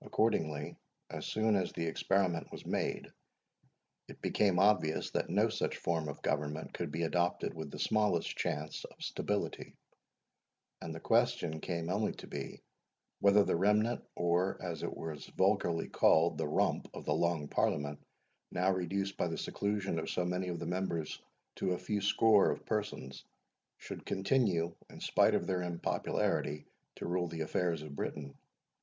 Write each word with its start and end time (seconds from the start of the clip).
Accordingly, 0.00 0.78
as 1.10 1.26
soon 1.26 1.56
as 1.56 1.72
the 1.72 1.84
experiment 1.84 2.50
was 2.50 2.64
made, 2.64 3.12
it 4.08 4.22
became 4.22 4.58
obvious 4.58 5.10
that 5.10 5.28
no 5.28 5.50
such 5.50 5.76
form 5.76 6.08
of 6.08 6.22
government 6.22 6.72
could 6.72 6.90
be 6.90 7.02
adopted 7.02 7.52
with 7.52 7.70
the 7.70 7.78
smallest 7.78 8.34
chance 8.34 8.84
of 8.86 9.02
stability; 9.04 9.76
and 10.80 10.94
the 10.94 11.00
question 11.00 11.60
came 11.60 11.90
only 11.90 12.12
to 12.12 12.26
be, 12.26 12.62
whether 13.20 13.44
the 13.44 13.54
remnant, 13.54 14.02
or, 14.14 14.56
as 14.62 14.82
it 14.82 14.96
was 14.96 15.26
vulgarly 15.36 15.90
called, 15.90 16.38
the 16.38 16.48
Rump 16.48 16.88
of 16.94 17.04
the 17.04 17.12
Long 17.12 17.46
Parliament, 17.46 17.98
now 18.50 18.70
reduced 18.72 19.18
by 19.18 19.28
the 19.28 19.36
seclusion 19.36 19.98
of 19.98 20.08
so 20.08 20.24
many 20.24 20.48
of 20.48 20.60
the 20.60 20.64
members 20.66 21.20
to 21.56 21.72
a 21.72 21.78
few 21.78 22.00
scores 22.00 22.56
of 22.58 22.64
persons, 22.64 23.22
should 23.76 24.06
continue, 24.06 24.74
in 24.88 24.98
spite 25.00 25.34
of 25.34 25.46
their 25.46 25.60
unpopularity, 25.62 26.64
to 26.96 27.06
rule 27.06 27.28
the 27.28 27.42
affairs 27.42 27.82
of 27.82 27.94
Britain? 27.94 28.34